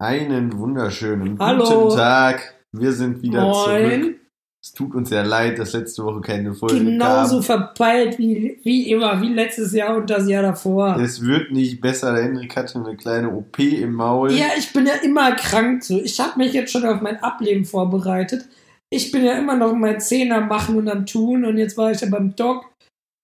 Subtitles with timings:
[0.00, 1.64] Einen wunderschönen Hallo.
[1.64, 2.54] guten Tag.
[2.70, 4.02] Wir sind wieder Moin.
[4.02, 4.20] zurück.
[4.62, 7.42] Es tut uns ja leid, dass letzte Woche keine Folge Genauso kam.
[7.42, 10.96] verpeilt wie, wie immer, wie letztes Jahr und das Jahr davor.
[11.00, 12.12] Es wird nicht besser.
[12.14, 14.30] Der Henrik hatte eine kleine OP im Maul.
[14.30, 16.00] Ja, ich bin ja immer krank so.
[16.00, 18.44] Ich habe mich jetzt schon auf mein Ableben vorbereitet.
[18.90, 22.00] Ich bin ja immer noch mein Zehner machen und am tun und jetzt war ich
[22.00, 22.66] ja beim Doc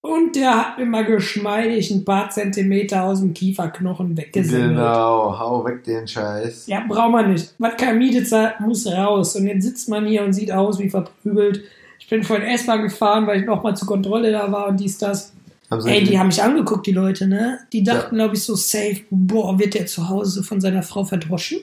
[0.05, 4.71] und der hat mir mal geschmeidig ein paar Zentimeter aus dem Kieferknochen weggesemmelt.
[4.71, 6.67] Genau, hau weg den Scheiß.
[6.67, 7.53] Ja, braucht man nicht.
[7.57, 9.35] Was keine Miete zahlt, muss raus.
[9.35, 11.63] Und jetzt sitzt man hier und sieht aus wie verprügelt.
[11.99, 14.97] Ich bin vorhin S-Bahn gefahren, weil ich noch mal zur Kontrolle da war und dies,
[14.97, 15.33] das.
[15.71, 17.59] Haben Ey, die haben mich angeguckt, die Leute, ne?
[17.73, 21.57] Die dachten, glaube ich, so safe, boah, wird der zu Hause von seiner Frau verdroschen?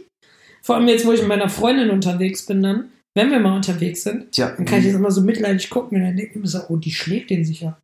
[0.60, 4.02] Vor allem jetzt, wo ich mit meiner Freundin unterwegs bin, dann, wenn wir mal unterwegs
[4.02, 6.48] sind, Tja, dann kann ich jetzt immer so mitleidig gucken und dann denke ich mir
[6.48, 7.78] so, oh, die schlägt den sicher.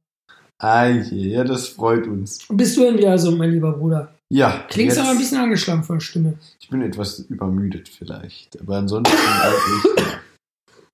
[0.60, 2.46] Ah, ja, das freut uns.
[2.50, 4.12] Bist du denn wieder so, mein lieber Bruder?
[4.30, 6.34] Ja, Klingst jetzt- aber ein bisschen angeschlagen von der Stimme.
[6.60, 8.60] Ich bin etwas übermüdet vielleicht.
[8.60, 10.06] Aber ansonsten eigentlich,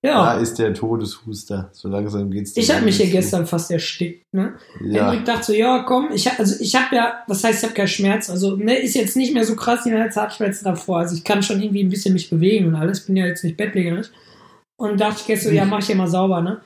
[0.03, 0.33] da Ja.
[0.35, 1.69] ist der Todeshuster.
[1.73, 4.53] So langsam geht's dem Ich habe mich hier gestern fast erstickt, ne?
[4.81, 7.73] Ja, Henrik dachte so, ja, komm, ich also ich habe ja, was heißt, ich habe
[7.73, 10.99] keinen Schmerz, also ne, ist jetzt nicht mehr so krass wie meine Herzschmerzen davor.
[10.99, 13.57] Also ich kann schon irgendwie ein bisschen mich bewegen und alles, bin ja jetzt nicht
[13.57, 14.11] bettlägerig.
[14.77, 16.61] Und dachte ich gestern, ja, mach ich hier mal sauber, ne?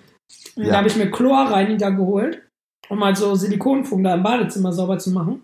[0.55, 0.71] Und Ja.
[0.71, 2.41] da habe ich mir Chlorreiniger geholt,
[2.89, 5.41] um halt so Silikonfunken da im Badezimmer sauber zu machen.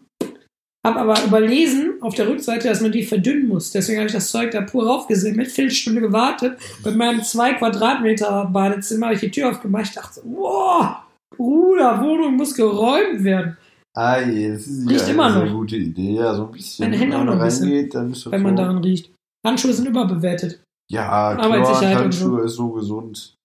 [0.85, 3.71] Hab aber überlesen auf der Rückseite, dass man die verdünnen muss.
[3.71, 6.59] Deswegen habe ich das Zeug da pur raufgesehen, mit Viertelstunde gewartet.
[6.83, 9.85] Mit meinem 2 Quadratmeter Badezimmer habe ich die Tür aufgemacht.
[9.85, 10.97] Ich dachte, wow,
[11.35, 13.57] Bruder, Wohnung muss geräumt werden.
[13.95, 15.53] Ah, je, das ist Riecht ja immer eine noch.
[15.53, 16.15] gute Idee.
[16.15, 16.85] Ja, so ein bisschen.
[16.85, 19.09] Meine Hände Wenn auch man noch reingeht, dann ist das wenn man daran riecht.
[19.43, 20.61] Handschuhe sind überbewertet.
[20.91, 22.25] Ja, Arbeitssicherheit und so.
[22.25, 23.35] Handschuhe ist so gesund.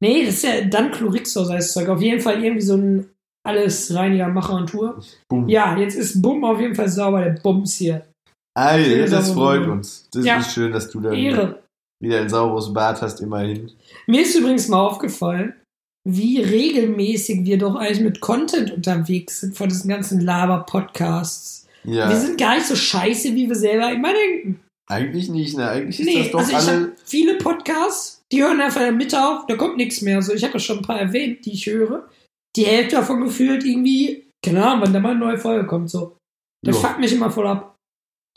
[0.00, 1.88] Nee, das ist ja dann Chlorixos heißt das Zeug.
[1.88, 3.10] Auf jeden Fall irgendwie so ein
[3.46, 5.02] alles Reiniger, Macher und Tour.
[5.28, 5.48] Boom.
[5.48, 8.04] Ja, jetzt ist Bumm auf jeden Fall sauber, der Bums hier.
[8.58, 10.08] Schöne das freut uns.
[10.12, 10.38] Das Ja.
[10.38, 11.62] ist schön, dass du dann Ehre.
[12.02, 13.70] wieder ein sauberes Bad hast, immerhin.
[14.06, 15.54] Mir ist übrigens mal aufgefallen,
[16.08, 21.66] wie regelmäßig wir doch eigentlich mit Content unterwegs sind von diesen ganzen Laber-Podcasts.
[21.84, 24.60] Ja, Wir sind gar nicht so scheiße, wie wir selber immer denken.
[24.88, 25.68] eigentlich nicht, ne?
[25.68, 26.92] Eigentlich ist Nee, das doch also ich alle.
[27.04, 30.22] viele Podcasts, die hören einfach in der Mitte auf, da kommt nichts mehr.
[30.22, 32.08] So, ich habe ja schon ein paar erwähnt, die ich höre.
[32.56, 35.90] Die Hälfte davon gefühlt irgendwie, keine Ahnung, wann da mal eine neue Folge kommt.
[35.90, 36.16] So.
[36.64, 36.88] Das Ja.
[36.88, 37.76] fuckt mich immer voll ab.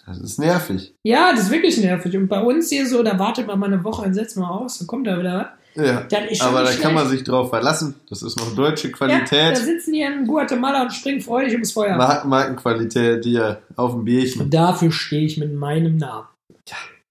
[0.06, 0.96] Das ist nervig.
[1.04, 2.16] Ja, das ist wirklich nervig.
[2.18, 4.80] Und bei uns hier so, da wartet man mal eine Woche und setzt mal aus,
[4.80, 5.38] dann kommt da wieder
[5.76, 5.86] was.
[5.86, 5.98] Ja.
[6.42, 7.20] Aber da nicht kann man schlecht.
[7.20, 7.96] sich drauf verlassen.
[8.10, 9.58] Das ist noch deutsche Ja, da Qualität.
[9.58, 11.96] sitzen die in Guatemala und springen freudig ums Feuer.
[11.96, 14.50] Mar Markenqualität hier auf dem Bierchen.
[14.50, 16.28] Dafür stehe ich mit meinem Namen.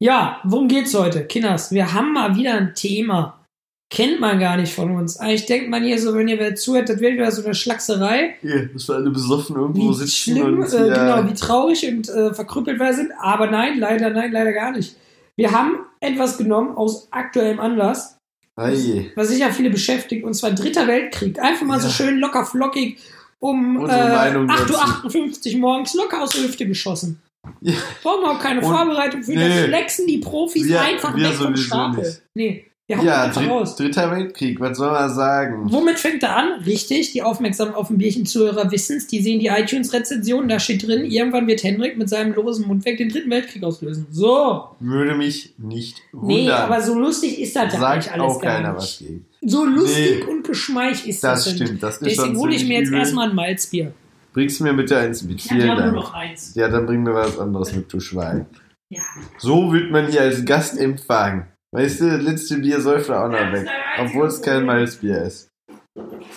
[0.01, 1.25] Ja, worum geht's heute?
[1.25, 3.38] Kinders, wir haben mal wieder ein Thema.
[3.91, 5.17] Kennt man gar nicht von uns.
[5.17, 8.35] Eigentlich denkt man hier so, wenn ihr wer zuhört, das wird wieder so eine Schlachserei.
[8.43, 11.89] Hier, dass wir alle besoffen irgendwo Wie sitzen schlimm, und äh, ja, genau, wie traurig
[11.89, 13.13] und äh, verkrüppelt wir sind.
[13.19, 14.95] Aber nein, leider, nein, leider gar nicht.
[15.37, 18.19] Wir haben etwas genommen aus aktuellem Anlass,
[18.75, 19.07] je.
[19.15, 21.39] was sicher viele beschäftigt, und zwar Dritter Weltkrieg.
[21.39, 21.93] Einfach mal so Ja.
[21.95, 22.99] schön locker flockig
[23.41, 27.23] um äh, Unsere Meinung 8.58 Uhr morgens locker aus der Hüfte geschossen.
[27.63, 27.73] Ja.
[28.03, 29.31] Brauchen wir auch keine Und- Vorbereitung für.
[29.33, 29.49] Nee.
[29.49, 32.03] Das flexen die Profis Wir- einfach wir weg vom Stapel.
[32.05, 32.23] nicht.
[32.35, 33.77] Nee, Ja, raus.
[33.77, 35.71] dritter Weltkrieg, was soll man sagen?
[35.71, 36.63] Womit fängt er an?
[36.65, 39.03] Richtig, die aufmerksamen auf dem Bierchen Zuhörer wissen.
[39.11, 43.11] Die sehen die iTunes-Rezension, da steht drin, irgendwann wird Henrik mit seinem losen Mundwerk den
[43.11, 44.07] dritten Weltkrieg auslösen.
[44.11, 44.69] So.
[44.81, 46.29] Würde mich nicht wundern.
[46.47, 48.83] Nee, aber so lustig ist das ja eigentlich Sagt alles auch gar keiner nicht.
[48.83, 49.27] was gegen.
[49.43, 50.33] So lustig Nee.
[50.33, 53.01] und geschmeich ist das, Das stimmt, das ist Deswegen hole ich mir jetzt übel.
[53.01, 53.93] erstmal ein Malzbier.
[54.33, 55.41] Bringst du mir bitte eins mit?
[55.43, 55.95] Ja, Vielen wir nur Dank.
[55.95, 56.55] noch eins.
[56.55, 58.47] Ja, dann bring mir was anderes mit, du Schwein.
[58.89, 59.03] Ja.
[59.37, 61.45] So wird man hier als Gast empfangen.
[61.73, 63.69] Weißt du, das letzte Bier säuft er auch noch weg.
[64.01, 65.51] Obwohl es kein Malzbier ist.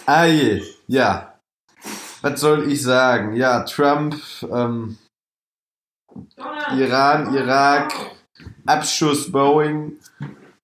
[0.06, 1.40] Ah je, ja.
[2.22, 3.36] Was soll ich sagen?
[3.36, 4.98] Ja, Trump, ähm,
[6.78, 7.94] Iran, Irak,
[8.66, 9.94] Abschuss Boeing.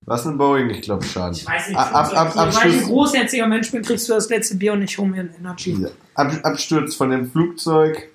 [0.05, 0.69] Was ein Boeing?
[0.69, 1.31] Ich glaube schon.
[1.31, 4.29] Ich weiß nicht, Ab, ab, ab, weil ich ein großherziger Mensch bin, kriegst du das
[4.29, 5.73] letzte Bier und mir ein Energy.
[5.81, 5.89] ja.
[6.15, 8.09] ab, Absturz von dem Flugzeug.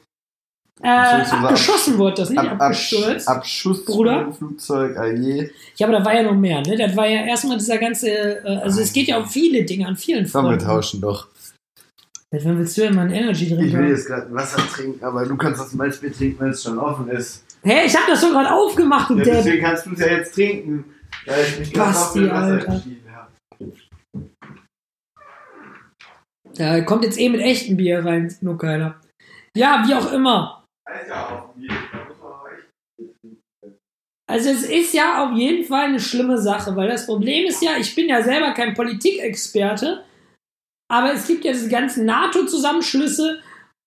[0.84, 2.61] Äh, abgeschossen wurde das, nicht Ab, Absch-
[2.96, 3.29] abgestürzt.
[3.29, 4.32] Abschuss Bruder?
[4.32, 4.96] Flugzeug.
[4.99, 5.49] Ah je.
[5.76, 6.76] Ja, aber da war ja noch mehr, ne?
[6.76, 9.96] Das war ja erstmal dieser ganze, äh, also es geht ja um viele Dinge, an
[9.96, 10.64] vielen Komm, wir Fronten.
[10.67, 11.29] tauschen doch.
[12.32, 13.88] Wann willst du denn mal ein Energy Ich will trinken?
[13.90, 17.44] jetzt gerade Wasser trinken, aber du kannst das Malzbier trinken, wenn es schon offen ist.
[17.62, 19.34] Hä, ich hab das doch gerade aufgemacht, du Ja, Depp.
[19.34, 20.84] deswegen kannst du es ja jetzt trinken.
[21.26, 22.69] Weil ich mich gerade für Wasser Alter.
[22.73, 23.29] entschieden habe.
[26.56, 28.96] Da kommt jetzt eh mit echtem Bier rein, nur keiner.
[29.56, 30.62] Ja, wie auch immer.
[34.29, 37.76] Also es ist ja auf jeden Fall eine schlimme Sache, weil das Problem ist ja,
[37.79, 40.05] ich bin ja selber kein Politikexperte,
[40.90, 43.43] aber es gibt ja diese ganzen NATO-Zusammenschlüsse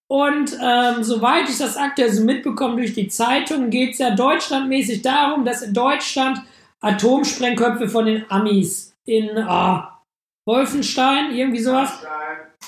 [0.07, 5.01] Und ähm, soweit ich das aktuell so mitbekomme durch die Zeitung, geht es ja deutschlandmäßig
[5.01, 6.41] darum, dass in Deutschland
[6.81, 10.03] Atomsprengköpfe von den Amis in ah,
[10.45, 12.03] Wolfenstein, irgendwie sowas.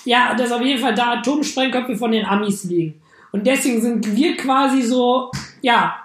[0.06, 3.01] Ja, dass auf jeden Fall da Atomsprengköpfe von den Amis liegen.
[3.31, 5.31] Und deswegen sind wir quasi so,
[5.62, 6.03] ja,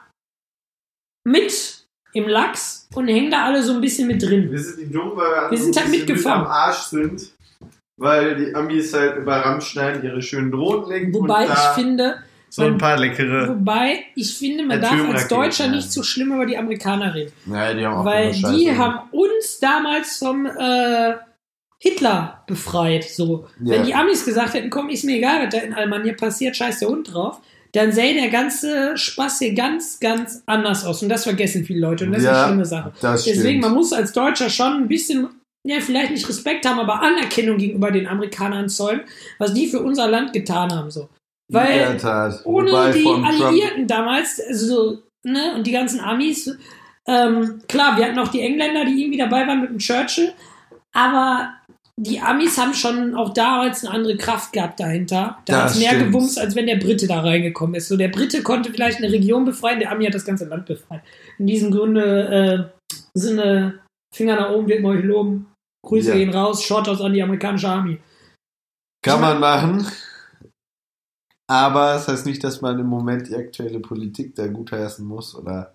[1.24, 4.50] mit im Lachs und hängen da alle so ein bisschen mit drin.
[4.50, 6.40] Wir sind die Dummen, weil wir, alle Wir sind halt mitgefahren.
[6.40, 7.32] mit am Arsch sind.
[7.98, 12.16] Weil die Amis halt über Rammstein ihre schönen Drohnen lenken Wobei und ich finde,
[12.48, 13.48] so ein paar leckere.
[13.48, 17.32] wobei ich finde, man darf als Deutscher nicht so schlimm über die Amerikaner reden.
[17.46, 21.14] Ja, die haben auch Weil die haben uns damals vom äh,
[21.82, 23.02] Hitler befreit.
[23.02, 23.46] So.
[23.60, 23.72] Ja.
[23.72, 26.78] Wenn die Amis gesagt hätten, komm, ist mir egal, was da in Almania passiert, scheiß
[26.78, 27.40] der Hund drauf,
[27.72, 31.02] dann sähe der ganze Spaß hier ganz, ganz anders aus.
[31.02, 32.04] Und das vergessen viele Leute.
[32.04, 32.92] Und das ist Ja, eine schlimme Sache.
[33.02, 33.60] Deswegen, stimmt.
[33.62, 35.28] man muss als Deutscher schon ein bisschen,
[35.66, 39.00] ja, vielleicht nicht Respekt haben, aber Anerkennung gegenüber den Amerikanern zollen,
[39.38, 40.90] was die für unser Land getan haben.
[40.92, 41.08] So.
[41.50, 41.98] Weil
[42.44, 46.56] ohne Wobei die von Trump- Alliierten damals, also so, ne, und die ganzen Amis,
[47.08, 50.32] ähm, klar, wir hatten auch die Engländer, die irgendwie dabei waren mit dem Churchill,
[50.92, 51.54] aber
[52.04, 55.38] die Amis haben schon auch damals eine andere Kraft gehabt dahinter.
[55.44, 57.86] Da hat Das es mehr gewumst, als wenn der Brite da reingekommen ist.
[57.88, 61.02] So, der Brite konnte vielleicht eine Region befreien, der Ami hat das ganze Land befreit.
[61.38, 63.80] In diesem Grunde äh, Sinne,
[64.14, 65.52] Finger nach oben, wird man euch loben.
[65.86, 66.14] Grüße Ja.
[66.16, 67.98] gehen raus, Shoutouts an die amerikanische Army.
[69.04, 69.86] Kann man machen.
[71.50, 75.74] Aber es heißt nicht, dass man im Moment die aktuelle Politik da gutheißen muss oder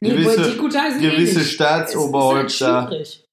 [0.00, 1.52] Nee, Gewisse- eh gewisse nicht.
[1.52, 2.84] Staatsoberhäupter.
[2.88, 3.25] Halt.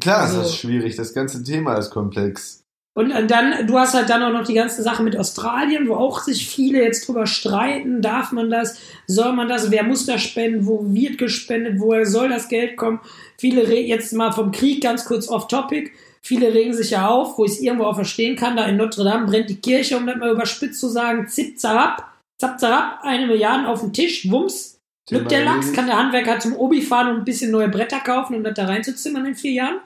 [0.00, 2.62] Klar ist Also- das schwierig, das ganze Thema ist komplex.
[2.94, 6.20] Und dann, du hast halt dann auch noch die ganze Sache mit Australien, wo auch
[6.22, 8.00] sich viele jetzt drüber streiten.
[8.00, 8.78] Darf man das?
[9.06, 9.70] Soll man das?
[9.70, 10.66] Wer muss das spenden?
[10.66, 11.74] Wo wird gespendet?
[11.78, 13.00] Woher soll das Geld kommen?
[13.36, 15.90] Viele reden jetzt mal vom Krieg ganz kurz off topic.
[16.22, 18.56] Viele regen sich ja auf, wo ich es irgendwo auch verstehen kann.
[18.56, 21.28] Da in Notre Dame brennt die Kirche, um das mal überspitzt zu sagen.
[21.28, 22.02] Zip, zarab,
[22.40, 24.75] zap, zarab, eine Milliarde auf den Tisch, wumms.
[25.10, 28.34] Lübt der Lachs, kann der Handwerker zum Obi fahren und ein bisschen neue Bretter kaufen,
[28.34, 29.80] um das da reinzuzimmern in vier Jahren.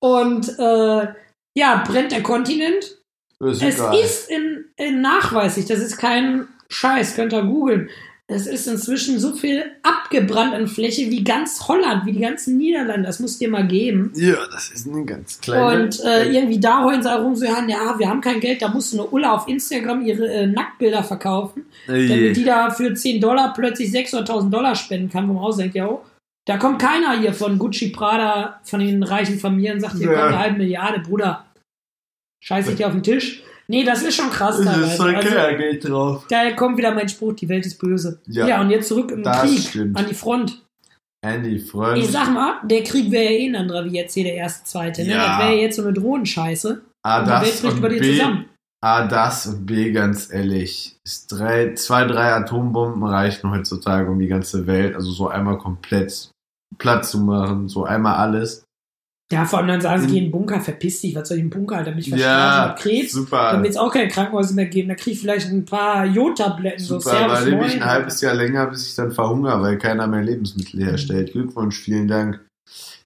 [0.00, 1.06] Und äh,
[1.56, 2.98] ja, brennt der Kontinent.
[3.40, 3.98] Ist Es egal.
[3.98, 7.88] ist in, in nachweislich, das ist kein Scheiß, könnt ihr googeln.
[8.30, 13.06] Es ist inzwischen so viel abgebrannt an Fläche wie ganz Holland, wie die ganzen Niederlande.
[13.06, 14.12] Das muss dir mal geben.
[14.14, 15.84] ja, das ist eine ganz kleine.
[15.84, 17.64] Und äh, irgendwie da heulen sie herum so, ja,
[17.98, 22.36] wir haben kein Geld, da musste eine Ulla auf Instagram ihre äh, Nacktbilder verkaufen, damit
[22.36, 25.88] die da für 10 Dollar plötzlich 600.000 Dollar spenden kann, wo man auch denkt, ja,
[25.88, 26.04] oh,
[26.46, 30.12] da kommt keiner hier von Gucci Prada, von den reichen Familien, sagt, hier Ja.
[30.20, 31.46] kommt eine halbe Milliarde, Bruder.
[32.44, 33.42] Scheiße dir auf den Tisch.
[33.70, 36.24] Nee, das ist schon krass das ist voll Also, Killergeld drauf.
[36.30, 38.20] da kommt wieder mein Spruch, die Welt ist böse.
[38.26, 38.46] Ja.
[38.46, 39.96] Ja, und jetzt zurück im Das Krieg, stimmt.
[39.98, 40.62] an die Front.
[41.20, 41.98] Andy, Freund.
[41.98, 44.64] Ich sag mal, der Krieg wäre ja eh ein anderer wie jetzt hier der erste,
[44.64, 45.02] zweite.
[45.02, 45.10] Ne?
[45.10, 45.26] Ja.
[45.26, 46.80] Das wäre ja jetzt so eine Drohnenscheiße.
[47.04, 48.44] A, Und die Welt das bricht und über dir B, zusammen.
[48.84, 50.96] A, das und B, ganz ehrlich.
[51.04, 54.94] Ist drei, zwei, drei Atombomben reichen heutzutage um die ganze Welt.
[54.94, 56.30] Also so einmal komplett
[56.78, 57.68] platt zu machen.
[57.68, 58.62] So einmal alles.
[59.30, 60.10] Ja, vor allem dann sagen sie, Mhm.
[60.12, 62.60] geh in den Bunker, verpiss dich, was soll ich im Bunker, Alter, mich Ja, verstrafen,
[62.70, 63.12] hab Krebs.
[63.12, 63.52] super.
[63.52, 64.88] Dann wird es auch keine Krankenhäuser mehr geben.
[64.88, 66.82] Da krieg ich vielleicht ein paar Jodtabletten.
[66.82, 69.76] So Super, Servus, weil lebe ich ein halbes Jahr länger, bis ich dann verhungere, weil
[69.76, 71.32] keiner mehr Lebensmittel herstellt.
[71.32, 72.40] Glückwunsch, vielen Dank.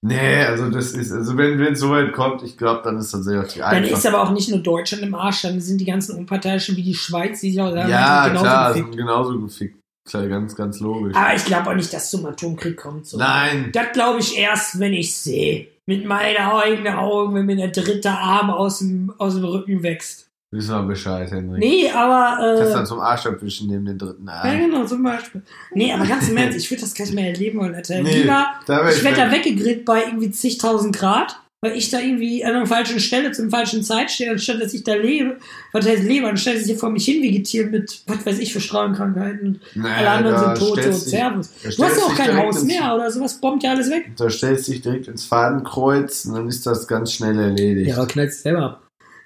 [0.00, 3.44] Nee, also das ist, also wenn es so weit kommt, ich glaube, dann ist tatsächlich
[3.44, 6.16] auch die Dann ist aber auch nicht nur Deutschland im Arsch, dann sind die ganzen
[6.18, 8.86] Unparteiischen wie die Schweiz, die sich auch sagen, ja, genauso klar, gefickt.
[8.88, 9.76] sind genauso gefickt.
[10.08, 11.14] Klar, ganz, ganz logisch.
[11.16, 13.06] Aber ich glaube auch nicht, dass es zum Atomkrieg kommt.
[13.06, 13.16] So.
[13.18, 15.68] Nein, Das glaube ich erst, wenn ich sehe.
[15.86, 20.28] Mit meinen eigenen Augen, wenn mir der dritte Arm aus dem, aus dem Rücken wächst.
[20.52, 21.58] wissen wir Bescheid, Henrik.
[21.58, 22.36] Nee, aber.
[22.56, 24.58] Kannst Äh, dann zum Arsch abwischen neben den dritten ja, Arm.
[24.58, 25.42] genau, zum Beispiel.
[25.74, 28.00] Nee, aber ganz im Ernst, ich würde das gar nicht mehr erleben wollen, Alter.
[28.02, 29.44] Nee, Lieber, ich werde da weg.
[29.44, 33.84] weggegrillt bei irgendwie zigtausend Grad, weil ich da irgendwie an der falschen Stelle zum falschen
[33.84, 35.36] Zeit stehe, anstatt dass ich da lebe.
[35.70, 36.26] Was heißt lebe?
[36.28, 39.60] Anstatt dass ich hier vor mich hin vegetiere mit, was weiß ich, für Strahlenkrankheiten.
[39.76, 41.50] Naja, Alle anderen sind tot, so, Servus.
[41.62, 44.10] Du hast ja auch kein Haus ins- mehr oder sowas, bombt ja alles weg.
[44.16, 47.96] Da stellst du dich direkt ins Fadenkreuz und dann ist das ganz schnell erledigt.
[47.96, 48.82] Ja, knallt selber ab.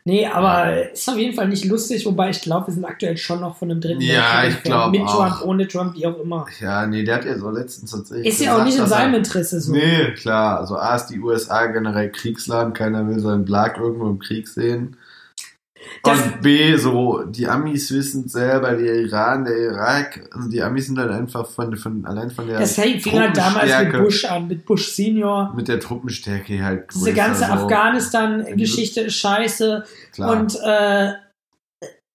[0.09, 3.41] Nee, aber ist auf jeden Fall nicht lustig, wobei ich glaube, wir sind aktuell schon
[3.41, 4.65] noch von einem dritten Ja, Weltkrieg ich entfernt.
[4.65, 5.01] glaub Mit.
[5.09, 6.47] Trump, ohne Trump, wie auch immer.
[6.61, 8.29] Ja, nee, der hat ja so letztens tatsächlich.
[8.29, 9.73] Ist ja auch nicht in er- seinem Interesse so.
[9.73, 10.61] Nee, klar.
[10.61, 14.97] Also A ist die USA generell Kriegsland, keiner will seinen Blag irgendwo im Krieg sehen.
[16.03, 20.87] Das- und B, so, die Amis wissen selber, der Iran, der Irak, also die Amis
[20.87, 24.25] sind halt einfach von, von allein von der Das fing fing halt damals mit Bush
[24.25, 25.53] an, mit Bush Senior.
[25.57, 27.53] mit der Truppenstärke halt Diese größer, ganze so.
[27.53, 29.85] Afghanistan-Geschichte ist scheiße.
[30.13, 30.31] Klar.
[30.41, 31.13] Und äh,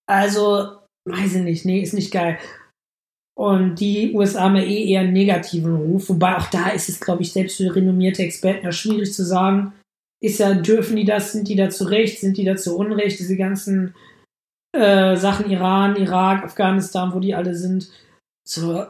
[0.09, 0.77] also,
[1.09, 2.37] weiß ich nicht, nee, ist nicht geil.
[3.37, 7.21] Und die USA haben eh eher einen negativen Ruf, wobei auch da ist es, glaube
[7.23, 9.73] ich, selbst für renommierte Experten ja schwierig zu sagen.
[10.23, 13.19] Ist ja, dürfen die das, sind die da zu Recht, sind die da zu Unrecht,
[13.19, 13.95] diese ganzen
[14.73, 17.89] äh, Sachen Iran, Irak, Afghanistan, wo die alle sind.
[18.47, 18.85] So,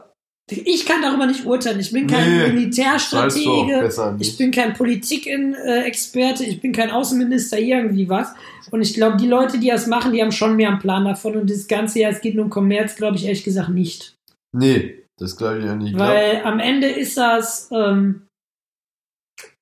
[0.50, 1.80] ich kann darüber nicht urteilen.
[1.80, 3.88] Ich bin kein Nee, Militärstratege.
[4.18, 8.34] Ich bin kein Politik-Experte, ich bin kein Außenminister, irgendwie was.
[8.70, 11.36] Und ich glaube, die Leute, die das machen, die haben schon mehr einen Plan davon.
[11.36, 14.14] Und das Ganze ja, es geht nur um Kommerz, glaube ich ehrlich gesagt nicht.
[14.52, 15.90] Nee, das glaube ich auch nicht.
[15.90, 18.26] Ich glaub, Weil am Ende ist das, ähm,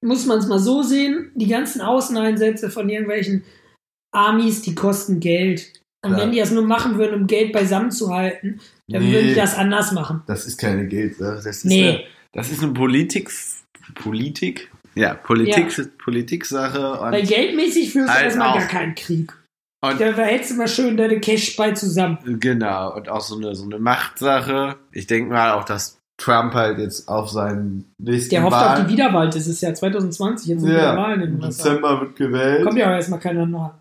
[0.03, 3.45] muss man es mal so sehen, die ganzen Außeneinsätze von irgendwelchen
[4.13, 5.73] Armies, die kosten Geld.
[6.03, 6.19] Und Ja.
[6.19, 9.13] wenn die das nur machen würden, um Geld beisammen zu halten, dann Nee.
[9.13, 10.23] würden die das anders machen.
[10.27, 11.35] das ist keine Geldsache.
[11.37, 11.89] Das ist Nee.
[11.89, 13.31] eine, das ist eine Politik.
[13.95, 14.71] Politik?
[14.95, 17.01] Ja, Politik, Politiksache.
[17.01, 19.33] Und, Weil geldmäßig führst du Halt erstmal gar keinen Krieg.
[19.83, 22.19] und Da hältst du mal schön deine Cash bei zusammen.
[22.41, 24.77] Genau, und auch so eine, so eine Machtsache.
[24.93, 28.87] Ich denke mal auch, dass Trump halt jetzt auf seinen nächsten Der hofft auf Wahlen,
[28.87, 29.31] die Wiederwahl.
[29.31, 31.63] Das ist ja 2020, jetzt sind ja, wieder Wahlen in im den USA.
[31.65, 32.65] Dezember wird gewählt.
[32.65, 33.75] Kommt ja auch erstmal keiner nach.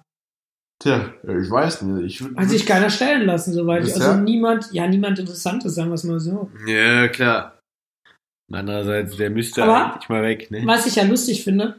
[0.81, 2.21] Tja, ich weiß nicht.
[2.21, 3.93] Ich Hat sich keiner stellen lassen, soweit ich.
[3.93, 4.11] Bisher?
[4.11, 6.49] Also niemand, ja, niemand Interessantes, sagen wir es mal so.
[6.65, 7.59] ja, klar.
[8.51, 10.61] Andererseits, der müsste Aber- eigentlich mal weg, ne?
[10.65, 11.75] Was ich ja lustig finde,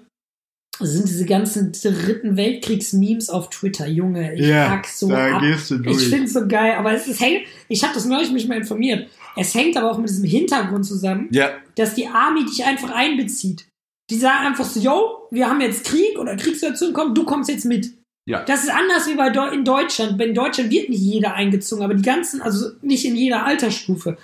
[0.79, 3.87] sind diese ganzen Dritten Weltkriegs-Memes auf Twitter.
[3.87, 5.41] Junge, ich Ja, so da ab.
[5.43, 5.97] gehst du durch.
[5.97, 8.57] Ich finde es so geil, aber es ist hängt, ich habe das neulich mich mal
[8.59, 9.09] informiert.
[9.37, 13.67] Es hängt aber auch mit diesem Hintergrund zusammen, Ja, dass die Army dich einfach einbezieht.
[14.11, 17.65] Die sagen einfach so, yo, wir haben jetzt Krieg oder Kriegssituation, komm, du kommst jetzt
[17.65, 17.91] mit.
[18.27, 18.45] Ja.
[18.45, 20.21] Das ist anders wie bei Deu in Deutschland.
[20.21, 24.17] In Deutschland wird nicht jeder eingezogen, aber die ganzen, also nicht in jeder Altersstufe.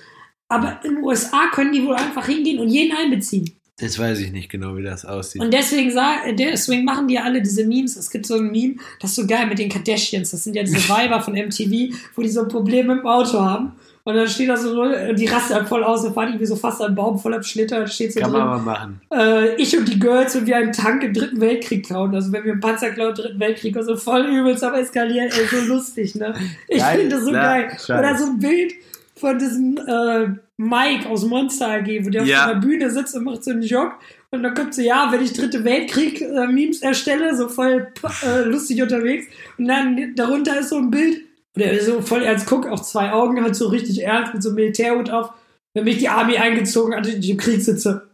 [0.48, 3.50] Aber in den USA können die wohl einfach hingehen und jeden einbeziehen.
[3.80, 5.42] jetzt weiß ich nicht genau, wie das aussieht.
[5.42, 5.92] Und deswegen,
[6.36, 7.96] deswegen machen die alle diese Memes.
[7.96, 10.30] Es gibt so ein Meme, das ist so geil mit den Kardashians.
[10.30, 13.40] Das sind ja diese Weiber von MTV, wo die so ein Problem mit dem Auto
[13.40, 13.72] haben.
[14.06, 14.84] Und dann steht da so,
[15.14, 17.42] die rasten halt voll aus, dann fahren die wie so fast an einen Baum voller
[17.42, 17.84] Schlitter.
[17.88, 19.00] Steht so Kann drin, man mal machen.
[19.12, 22.14] äh, ich und die Girls und wir einen Tank im Dritten Weltkrieg klauen.
[22.14, 25.46] Also wenn wir einen Panzer klauen im Dritten Weltkrieg, also voll übelst aber eskalieren, ey,
[25.50, 26.32] so lustig, ne?
[26.68, 27.70] Ich finde das so na, geil.
[27.70, 27.98] scheiß.
[27.98, 28.74] Oder so ein Bild
[29.16, 32.44] von diesem äh, Mike aus Monster AG, wo der Ja.
[32.46, 33.90] auf der Bühne sitzt und macht so einen Jog.
[34.30, 37.88] Und dann kommt so, ja, wenn ich Dritte Weltkrieg äh, erstelle, so voll
[38.24, 39.26] äh, lustig unterwegs.
[39.58, 41.22] Und dann darunter ist so ein Bild,
[41.56, 44.50] wo der so voll ernst guckt, auch zwei Augen hat, so richtig ernst mit so
[44.50, 45.32] einem Militärhut auf.
[45.74, 48.08] Wenn mich die Army eingezogen hat, und ich im Krieg sitze.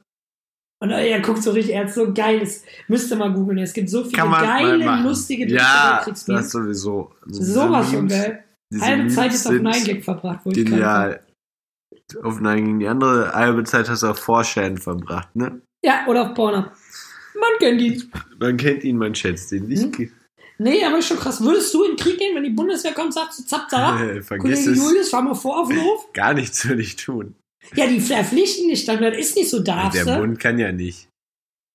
[0.80, 2.40] Und er guckt so richtig ernst, so geil.
[2.40, 3.58] Das müsst ihr mal googeln.
[3.58, 7.14] Es gibt so viele geile, lustige Dritte Ja, das sowieso.
[7.26, 8.44] Sowas von geil.
[8.80, 10.50] Halbe Zeit ist auf sind 9gag verbracht, wo.
[10.50, 11.20] Genial.
[12.22, 15.60] Auf Nein gegen die andere halbe Zeit hast du auf Vorschein verbracht, ne?
[15.84, 16.72] Ja, oder auf Pornhub.
[17.34, 18.12] Man kennt ihn.
[18.38, 19.70] Man kennt ihn, man schätzt ihn.
[19.70, 20.10] Ich Hm?
[20.62, 21.40] Nee, aber ist schon krass.
[21.42, 24.00] Würdest du in den Krieg gehen, wenn die Bundeswehr kommt, sagst du zapp, zapp?
[24.00, 24.76] äh, vergiss Kollege es.
[24.78, 26.10] Julius, fahr mal vor auf den Hof.
[26.12, 27.34] Gar nichts würde ich tun.
[27.74, 30.18] Ja, die verpflichten dich dann, das ist nicht so, darfst Der.
[30.18, 31.08] Bund kann ja nicht.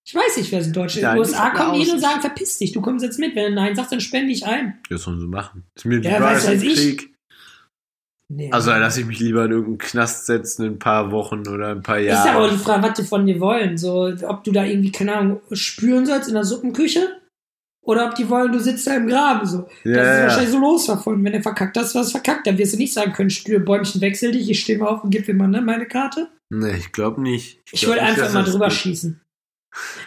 [0.08, 2.22] Ich weiß nicht, wer es in Deutschland In den USA kommen die hin und sagen,
[2.22, 3.36] verpiss dich, du kommst jetzt mit.
[3.36, 4.80] Wenn du Nein sagst, dann spende ich ein.
[4.90, 5.66] Das sollen sie machen.
[5.76, 6.76] Ist mir Ja, weiß als ich.
[6.76, 7.14] Krieg.
[8.30, 8.52] Nee.
[8.52, 11.82] Also lass ich mich lieber in irgendeinen Knast setzen in ein paar Wochen oder ein
[11.82, 13.78] paar Ist ja aber die Frage, was die von dir wollen.
[13.78, 17.22] So, ob du da irgendwie, keine Ahnung, spüren sollst in der Suppenküche
[17.88, 19.48] oder ob die wollen, du sitzt da im Graben.
[19.48, 19.66] So.
[19.86, 20.24] Ja, das ist ja.
[20.24, 21.24] wahrscheinlich so losverfolgt.
[21.24, 22.46] Wenn du verkackt hast, was verkackt.
[22.46, 25.10] Dann wirst du nicht sagen können, Stühle, Bäumchen, wechsel dich, ich stehe mal auf und
[25.10, 26.28] gib mir mal ne, meine Karte.
[26.50, 27.62] Nee, ich glaube nicht.
[27.72, 28.78] Ich würde nicht, einfach mal drüber geht.
[28.78, 29.22] schießen.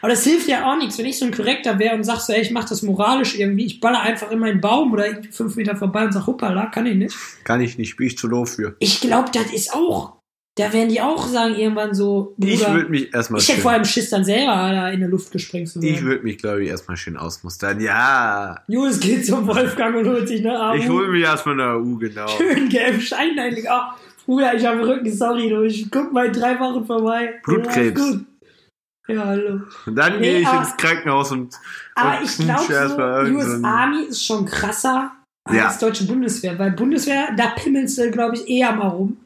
[0.02, 2.34] Aber das hilft ja auch nichts, wenn ich so ein Korrekter wäre und sag so,
[2.34, 5.56] ey, ich mach das moralisch irgendwie, ich baller einfach in meinen Baum oder irgendwie fünf
[5.56, 7.16] Meter vorbei und sag, hoppala, kann ich nicht.
[7.44, 8.76] Kann ich nicht, bin ich zu doof für.
[8.80, 10.19] Ich glaube, das ist auch,
[10.57, 13.71] da werden die auch sagen irgendwann so, Ich Bruder, würde mich erstmal ich hätte vor
[13.71, 16.69] allem Schiss dann selber da in der Luft gesprengt zu ich würde mich, glaube ich,
[16.69, 17.80] erstmal schön ausmustern.
[17.80, 20.75] Ja, Julius geht zum Wolfgang und holt sich eine AU.
[20.75, 22.28] ich hole mich erstmal eine AU, genau.
[22.28, 23.69] Schön gelb Schein einlegen.
[23.71, 23.95] Ach,
[24.26, 27.40] Bruder, ich habe Rücken, sorry, du, ich guck mal in drei Wochen vorbei.
[27.45, 28.19] Blutkrebs.
[29.09, 29.62] Ja, hallo.
[29.87, 31.54] Und dann Nee, gehe ich aber- ins Krankenhaus und,
[31.97, 35.11] Aber und ich glaube, so, US Army ist schon krasser
[35.49, 35.76] als Ja.
[35.80, 36.57] deutsche Bundeswehr.
[36.59, 39.16] Weil Bundeswehr, da pimmelst du, glaube ich, eher mal rum.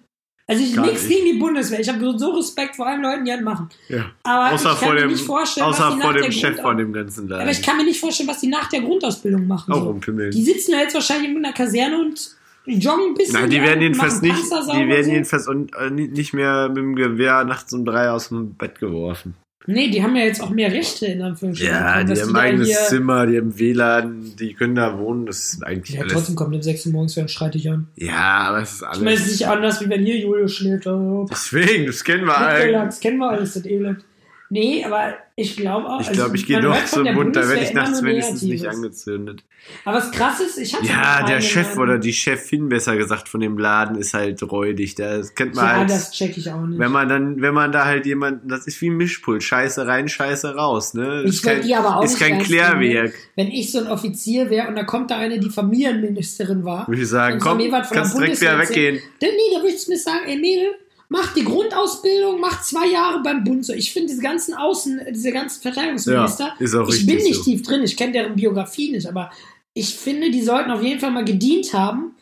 [0.47, 1.09] Also ich nichts nicht.
[1.09, 1.81] gegen die Bundeswehr.
[1.81, 3.69] Ich habe so Respekt vor allen Leuten, die das machen.
[3.89, 4.11] Ja.
[4.25, 6.23] Aber Außer ich kann vor mir dem, nicht vorstellen, was außer die vor nach dem
[6.25, 7.43] der Chef Grund von dem ganzen Laden.
[7.43, 9.73] Aber ich kann mir nicht vorstellen, was die nach der Grundausbildung machen.
[9.73, 9.85] auch So.
[9.87, 10.31] rumpimmeln.
[10.33, 12.37] Die sitzen ja jetzt wahrscheinlich in einer Kaserne und
[12.67, 13.41] joggen ein bisschen.
[13.41, 15.11] Nein, die werden jedenfalls nicht, die werden so.
[15.11, 18.79] jedenfalls und, äh, ni- nicht mehr mit dem Gewehr nachts um drei aus dem Bett
[18.79, 19.35] geworfen.
[19.67, 21.75] Nee, die haben ja jetzt auch mehr Rechte in Anführungsstrichen.
[21.75, 25.65] Ja, die haben eigenes hier- Zimmer, die haben WLAN, die können da wohnen, das ist
[25.67, 26.13] eigentlich Ja, alles.
[26.13, 27.87] trotzdem kommt um 6 Uhr morgens wieder und schreit dich an.
[27.97, 29.41] Ja, aber es ist Ich meine, es ist alles.
[29.41, 30.87] nicht anders, wie wenn hier Julius schläft.
[30.87, 32.73] Oh, Deswegen, das kennen wir alle.
[32.73, 34.05] das kennen wir alles, das Elend.
[34.51, 36.01] Nee, aber ich glaube auch.
[36.01, 39.43] Ich glaube, ich gehe doch zum Bund, da werde ich nachts wenigstens nicht angezündet.
[39.85, 43.29] Aber was krass ist, ich hatte Ja, der Chef ähm, oder die Chefin, besser gesagt,
[43.29, 44.95] von dem Laden ist halt räudig.
[44.95, 45.91] Das kennt man Ja, halt.
[45.91, 46.79] das check ich auch nicht.
[46.79, 50.09] Wenn man dann, wenn man da halt jemanden, das ist wie ein Mischpult, Scheiße rein,
[50.09, 51.23] Scheiße raus, ne?
[51.25, 53.15] Ich ist kein, die aber auch ist kein Klärwerk.
[53.37, 56.87] Wenn ich so ein Offizier wäre und da kommt da eine, die Familienministerin war.
[56.87, 59.01] Würde ich sagen, komm, kannst direkt wieder Bundeswehr weggehen.
[59.21, 60.75] Dann, nee, da würdest du mir sagen, ey Mädel,
[61.09, 63.65] mach die Grundausbildung, mach zwei Jahre beim Bund.
[63.65, 67.43] So, ich finde diese ganzen Außen, diese ganzen Verteidigungsminister, Ja, ich bin nicht so.
[67.45, 69.31] tief drin, ich kenne deren Biografie nicht, aber
[69.75, 72.15] ich finde, die sollten auf jeden Fall mal gedient haben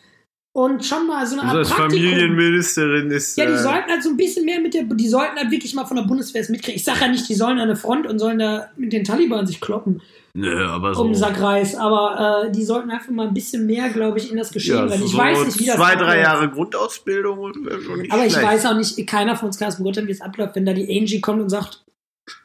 [0.55, 2.09] und schon mal so eine Also Art als Praktikum.
[2.11, 3.37] Familienministerin ist.
[3.39, 5.75] Ja, die äh, sollten halt so ein bisschen mehr mit der, die sollten halt wirklich
[5.75, 6.77] mal von der Bundeswehr es mitkriegen.
[6.77, 9.47] Ich sage ja nicht, die sollen an der Front und sollen da mit den Taliban
[9.47, 10.03] sich kloppen
[10.35, 11.03] Nö, aber so.
[11.03, 14.31] um den Sack Reis, aber äh, die sollten einfach mal ein bisschen mehr, glaube ich,
[14.31, 15.03] in das Geschehen ja, rein.
[15.03, 16.21] Ich so weiß nicht, wie das Zwei, drei.
[16.21, 18.47] Jahre Grundausbildung und wäre schon nicht Aber ich schlecht.
[18.49, 20.89] weiß auch nicht, keiner von uns kann es beurteilen, wie es abläuft, wenn da die
[20.99, 21.85] Angie kommt und sagt,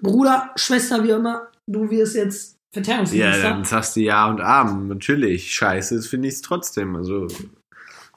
[0.02, 3.42] Bruder, Schwester, wie immer, du wirst jetzt Ja, Verteidigungsminister.
[3.50, 4.88] dann sagst du Ja und Arm.
[4.90, 5.52] Natürlich.
[5.54, 6.96] Scheiße, das finde ich es trotzdem.
[6.96, 7.28] Also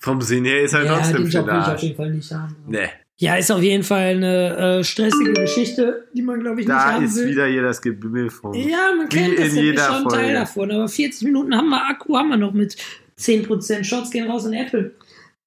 [0.01, 2.33] vom Sinn her ist halt Ja, trotzdem den Job will ich auf jeden Fall nicht
[2.33, 2.57] haben.
[2.67, 2.89] Nee,
[3.19, 6.95] Ja, ist auf jeden Fall eine äh, stressige Geschichte, die man, glaube ich, nicht da
[6.95, 7.29] haben ist will.
[7.29, 8.55] wieder hier das Gebimmel vom.
[8.55, 10.71] Ja, man Wie kennt das in ja, jeder ist schon Teil davon.
[10.73, 12.77] Aber 40 Minuten haben wir Akku, haben wir noch mit
[13.19, 13.85] 10%.
[13.85, 14.95] Shots gehen raus in Apple.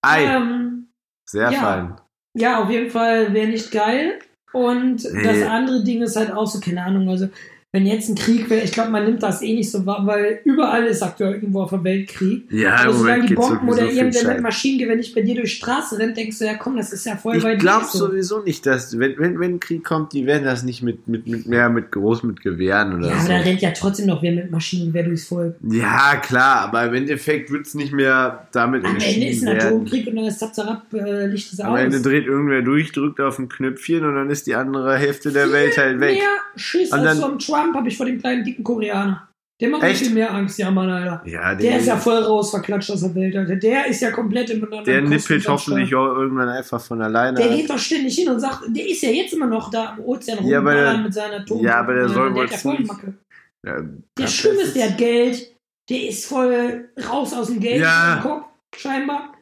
[0.01, 0.87] Ei, Ähm,
[1.27, 1.59] sehr ja.
[1.59, 1.95] fein.
[2.35, 4.19] ja, auf jeden Fall wäre nicht geil.
[4.51, 5.23] Und Nee.
[5.23, 7.27] das andere Ding ist halt auch so, keine Ahnung, also
[7.75, 10.41] wenn jetzt ein Krieg wäre, ich glaube, man nimmt das eh nicht so wahr, weil
[10.45, 12.43] überall ist aktuell irgendwo auf der Welt Krieg.
[12.51, 14.41] Ja, im solange die Bomben oder viel irgendwer mit.
[14.43, 17.15] Maschinengewehr nicht bei dir durch die Straße rennt, denkst du, ja komm, das ist ja
[17.15, 17.97] voll Ich weit glaube weg so.
[18.07, 21.47] sowieso nicht, dass, wenn, wenn, wenn Krieg kommt, die werden das nicht mit, mit, mit
[21.47, 23.27] mehr mit groß mit Gewehren oder Ja, aber so.
[23.29, 25.55] da rennt ja trotzdem noch wer mit Maschinengewehr durchs Volk.
[25.67, 29.57] Ja, klar, aber im Endeffekt wird es nicht mehr damit Am Ende ist entschieden ein.
[29.61, 31.79] Atomkrieg und dann ist Zapzarab, äh, Licht Am aus.
[31.79, 35.51] Ende dreht irgendwer durch, drückt auf ein Knöpfchen und dann ist die andere Hälfte der
[35.51, 36.17] Welt halt weg.
[36.19, 39.29] Mehr Schiss Und als dann- vom Trump habe ich vor dem kleinen dicken Koreaner.
[39.61, 40.01] Der macht mir Echt?
[40.05, 41.21] viel mehr Angst, ja Mann, Alter.
[41.25, 43.55] Ja, Der der, ist ja voll raus verklatscht aus der Welt, Alter.
[43.55, 47.37] Der ist ja komplett im der nippelt hoffentlich auch irgendwann einfach von alleine.
[47.37, 49.99] Der geht doch ständig hin und sagt, der ist ja jetzt immer noch da am
[49.99, 51.63] Ozean Ja, der- mit seiner Atom.
[51.63, 52.51] ja, aber der soll der wohl hat
[53.65, 53.81] ja
[54.19, 55.55] Der Schlimme ist, der hat Geld,
[55.89, 58.15] der ist voll raus aus dem Geld Ja.
[58.15, 59.33] im Kopf, scheinbar.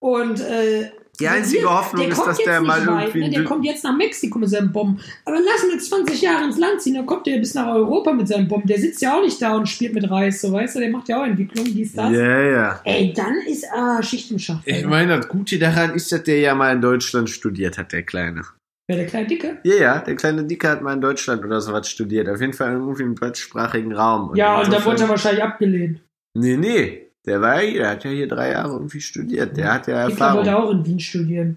[0.00, 0.90] Und äh,
[1.20, 3.20] Die einzige der- Hoffnung ist, kommt dass jetzt der mal weit, irgendwie.
[3.20, 3.30] Ne?
[3.30, 5.00] Der kommt jetzt nach Mexiko mit seinen Bomben.
[5.24, 8.12] Aber lass ihn jetzt 20 Jahre ins Land ziehen, dann kommt der bis nach Europa
[8.12, 8.66] mit seinen Bomben.
[8.66, 11.08] Der sitzt ja auch nicht da und spielt mit Reis, so weißt du, der macht
[11.08, 12.10] ja auch Entwicklung, dies, das.
[12.12, 12.80] Ja, ja.
[12.84, 14.62] Ey, dann ist ah, Schicht im Schacht.
[14.66, 18.02] Ich meine, das Gute daran ist, dass der ja mal in Deutschland studiert hat, der
[18.02, 18.42] Kleine.
[18.88, 19.58] Wer der kleine Dicke?
[19.62, 22.28] Ja, ja, der kleine Dicke hat mal in Deutschland oder sowas studiert.
[22.28, 24.34] Auf jeden Fall irgendwie im deutschsprachigen Raum.
[24.34, 26.00] ja, und da wurde er wahrscheinlich abgelehnt.
[26.36, 27.09] Nee, nee.
[27.30, 29.56] Der war ja hier, der hat ja hier drei Jahre irgendwie studiert.
[29.56, 30.68] Der hat ja Hitler wollte Erfahrung.
[30.68, 31.56] auch in Wien studieren.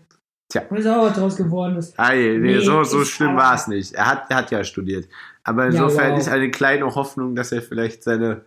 [0.52, 0.62] Tja.
[0.70, 1.94] Weiß auch, was draus geworden ist.
[1.98, 3.94] Ah, nee, nee, Nee, so, so ist schlimm war es nicht.
[3.94, 5.08] Er hat, er hat ja studiert.
[5.44, 6.20] Aber Ja, insofern wow.
[6.20, 8.42] ist eine kleine Hoffnung, dass er vielleicht seine,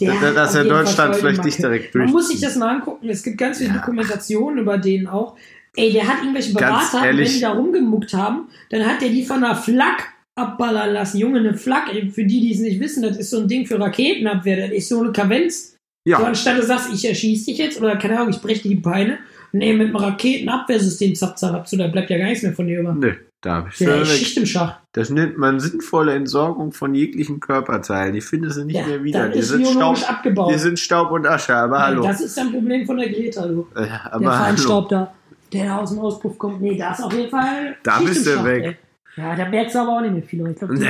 [0.00, 2.12] Der dass, dass er Deutschland vielleicht nicht direkt Man durch.
[2.12, 3.08] muss sich das mal angucken.
[3.08, 3.78] Es gibt ganz viele Ja.
[3.78, 5.36] Dokumentationen über den auch.
[5.74, 9.42] Ey, der hat irgendwelche Berater, wenn die da rumgemuckt haben, dann hat der die von
[9.42, 11.18] einer Flak abballern lassen.
[11.18, 13.80] Junge, eine Flak, für die, die es nicht wissen, das ist so ein Ding für
[13.80, 14.68] Raketenabwehr.
[14.68, 15.71] Das ist so eine Kavenz.
[16.04, 18.70] So Ja, anstatt du sagst, ich erschieß dich jetzt oder keine Ahnung, ich breche dir
[18.70, 19.18] die Beine.
[19.52, 22.66] Nee, mit einem Raketenabwehrsystem zapp, zapp, zapp, so, da bleibt ja gar nichts mehr von
[22.66, 22.92] dir über.
[22.94, 24.06] nö, da bist Der du.
[24.06, 24.80] Schicht im Schacht.
[24.92, 28.14] Das nennt man sinnvolle Entsorgung von jeglichen Körperteilen.
[28.14, 29.20] Die findest du nicht Ja, mehr wieder.
[29.24, 30.54] dann Die ist sind, Staub, biologisch abgebaut.
[30.54, 32.02] die sind Staub und Asche, aber Nein, hallo.
[32.04, 33.66] Das ist ein Problem von der Greta, du.
[33.76, 34.44] Der aber hallo.
[34.44, 35.12] Feinstaub da,
[35.52, 36.60] der da aus dem Auspuff kommt.
[36.62, 37.76] Nee, da ist auf jeden Fall.
[37.82, 38.64] Da Schicht bist du weg.
[38.64, 38.76] Ey.
[39.22, 40.46] Ja, da merkst du aber auch nicht mehr viel.
[40.48, 40.88] Ich glaube, die, Nee.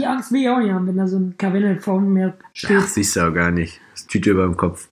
[0.00, 2.78] die Angst will ich auch nicht haben, wenn da so ein Kavenne vor mir steht.
[2.80, 3.80] Ach, siehst du auch gar nicht.
[4.10, 4.90] Tüte über dem Kopf.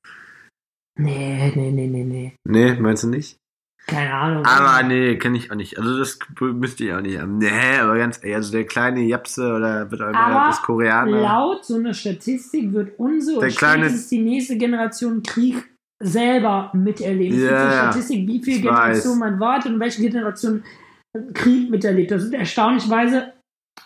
[0.99, 2.35] Nee, nee, nee, nee, nee.
[2.49, 3.37] Nee, meinst du nicht?
[3.87, 4.45] Keine Ahnung.
[4.45, 5.79] Aber nee, kann ich auch nicht.
[5.79, 7.39] Also das müsste ich auch nicht haben.
[7.39, 11.23] Nee, aber ganz ehrlich, also der kleine Japse oder wird auch Aber das Koreaner.
[11.23, 15.65] Laut so einer Statistik wird unsere Der und kleine- die nächste Generation Krieg
[16.03, 17.41] selber miterleben.
[17.43, 17.91] Ja.
[17.93, 20.63] Statistik, wie viele Ich Generationen man wartet und welche Generation
[21.33, 22.11] Krieg miterlebt.
[22.11, 23.33] Das sind erstaunlichweise,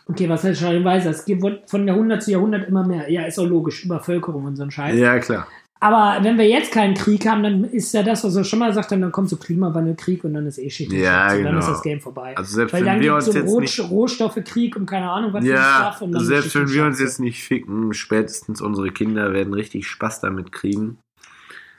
[0.07, 1.11] okay, was heißt erstaunlicherweise?
[1.11, 3.11] Es wird von Jahrhundert zu Jahrhundert immer mehr.
[3.11, 4.99] Ja, ist auch logisch, Übervölkerung und so ein Scheiß.
[4.99, 5.47] Ja, klar.
[5.83, 8.73] Aber wenn wir jetzt keinen Krieg haben, dann ist ja das, was wir schon mal
[8.73, 10.93] haben, dann kommt so Klimawandel, Krieg und dann ist eh Schicht.
[10.93, 11.39] Ja, Schacht.
[11.39, 11.59] Und Dann genau.
[11.59, 12.37] ist das Game vorbei.
[12.37, 13.81] Also selbst Weil dann wenn wir uns so jetzt Roh nicht.
[13.81, 17.01] Rohstoffekrieg und keine Ahnung, was für Ja, und dann also selbst Schicht wenn wir uns
[17.01, 20.99] jetzt nicht ficken, spätestens unsere Kinder werden richtig Spaß damit kriegen.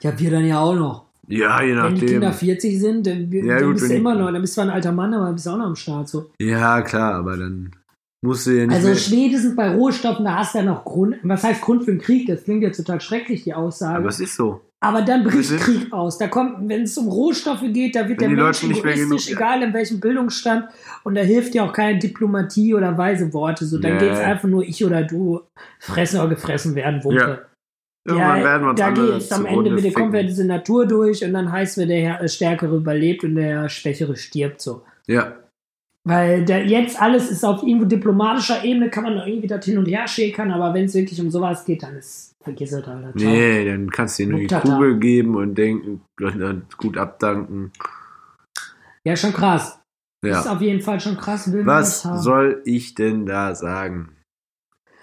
[0.02, 1.04] Ja, wir dann ja auch noch.
[1.26, 2.48] Ja, je Wenn die Kinder nachdem.
[2.48, 4.74] 40 sind, dann, Ja, dann gut, bist du immer noch, dann bist du zwar ein
[4.74, 6.10] alter Mann, aber bist du auch noch am Start.
[6.10, 6.30] So.
[6.38, 7.70] Ja, klar, aber dann
[8.24, 8.96] musst du ja nicht Also mehr.
[8.96, 11.16] spätestens bei Rohstoffen, da hast du ja noch Grund.
[11.22, 12.26] Was heißt Grund für den Krieg?
[12.26, 13.98] Das klingt jetzt total schrecklich, die Aussage.
[13.98, 14.60] Aber es ist so.
[14.80, 16.18] Aber dann bricht sind- Krieg aus.
[16.18, 19.28] Da kommt, wenn es um Rohstoffe geht, da wird der Mensch Leute nicht mehr egoistisch,
[19.28, 20.66] genug- egal in welchem Bildungsstand.
[21.04, 23.64] Und da hilft dir auch keine Diplomatie oder weise Worte.
[23.64, 24.00] So, dann Nee.
[24.00, 25.40] geht's einfach nur ich oder du
[25.78, 27.46] fressen oder gefressen werden, Wumpe.
[28.06, 31.24] Irgendwann werden wir uns da alle geht's am Ende wieder, kommt wieder diese Natur durch
[31.24, 34.82] und dann heißt wir, der äh, Stärkere überlebt und der Schwächere stirbt so.
[35.06, 35.32] Ja,
[36.06, 39.78] Weil der, jetzt alles ist auf irgendwo diplomatischer Ebene, kann man noch irgendwie das hin
[39.78, 43.12] und her schäkern, aber wenn es wirklich um sowas geht, dann ist vergiss es, Alter.
[43.16, 43.30] Ciao.
[43.32, 44.46] nee, dann kannst du dir nur die.
[44.48, 46.02] Kugel geben und denken,
[46.76, 47.72] gut abdanken.
[49.04, 49.80] Ja, schon krass.
[50.22, 50.52] Ist Ja.
[50.52, 51.50] auf jeden Fall schon krass.
[51.64, 54.10] Was soll ich denn da sagen?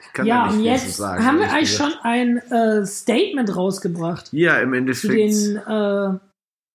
[0.04, 1.94] Ich kann ja, und jetzt zu sagen, haben wir eigentlich gesagt.
[1.94, 5.14] schon ein äh, Statement rausgebracht Ja, im zu Endeffekt.
[5.16, 5.58] den.
[5.58, 6.20] Äh,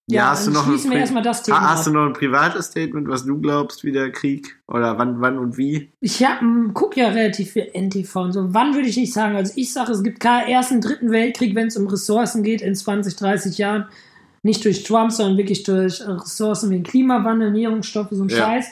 [0.09, 1.61] ja, hast du noch schließen wir erstmal das Thema.
[1.61, 4.57] Hast du noch ein privates Statement, was du glaubst, wie der Krieg?
[4.69, 5.91] Oder wann, wann und wie?
[6.01, 8.55] Ich hab, m, guck ja relativ viel NTV und so.
[8.55, 9.35] Wann würde ich nicht sagen?
[9.35, 12.75] Also ich sage, es gibt keinen ersten, dritten Weltkrieg, wenn es um Ressourcen geht in
[12.77, 13.87] 20, 30 Jahren.
[14.43, 18.37] Nicht durch Trump, sondern wirklich durch Ressourcen wie Klimawandel, Nährungsstoffe, so ein Ja.
[18.37, 18.67] Scheiß.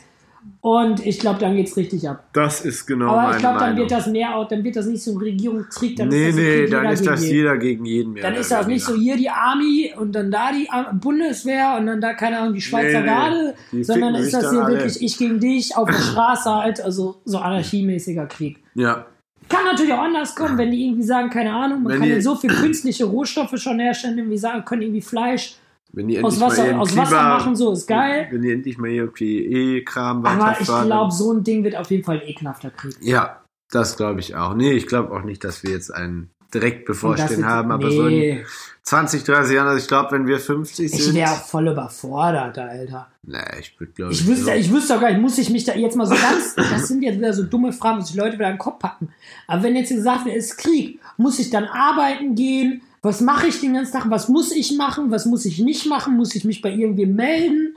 [0.60, 2.24] Und ich glaube, dann geht's richtig ab.
[2.32, 5.02] Das ist genau Aber ich glaube, dann wird das mehr, auch- dann wird das nicht
[5.02, 7.34] so ein Regierungskrieg, dann nee, ist das nee, dann ist das jeden.
[7.36, 8.22] jeder gegen jeden mehr.
[8.22, 10.66] Dann ist das nicht so hier die Army und dann da die
[10.98, 13.06] Bundeswehr und dann da, keine Ahnung, die Schweizer Nee, nee.
[13.06, 17.16] Garde, Die sondern ist das hier wirklich ich gegen dich auf der Straße halt, also
[17.26, 18.62] so anarchiemäßiger Krieg.
[18.74, 19.06] Ja,
[19.50, 22.20] Kann natürlich auch anders kommen, wenn die irgendwie sagen, keine Ahnung, man Wenn kann ja
[22.22, 25.56] so viel künstliche Rohstoffe schon herstellen, irgendwie sagen, können irgendwie Fleisch
[25.94, 28.28] wenn die aus endlich Wasser, aus Wasser Klima- machen, so ist geil.
[28.30, 29.44] Wenn die endlich mal irgendwie
[29.78, 32.96] E-Kram Aber ich glaube, so ein Ding wird auf jeden Fall ein ekelhafter Krieg.
[33.00, 34.54] Ja, das glaube ich auch.
[34.54, 38.14] Nee, ich glaube auch nicht, dass wir jetzt einen direkt bevorstehen haben, aber so in
[38.16, 38.46] nee,
[38.82, 41.14] 20, 30 Jahren, also ich glaube, wenn wir 50 ich sind.
[41.16, 43.08] wäre auch voll überfordert, Alter.
[43.24, 45.64] Nee, ich würde glaube Ich wüsste, so- ich wüsste auch gar nicht, muss ich mich
[45.64, 48.34] da jetzt mal so ganz, das sind jetzt wieder so dumme Fragen, muss ich Leute
[48.34, 49.08] wieder in den Kopf packen.
[49.48, 52.82] Aber wenn jetzt gesagt wird, es ist Krieg, muss ich dann arbeiten gehen?
[53.04, 54.04] Was mache ich den ganzen Tag?
[54.08, 55.10] Was muss ich machen?
[55.10, 56.16] Was muss ich nicht machen?
[56.16, 57.76] Muss ich mich bei irgendwem melden?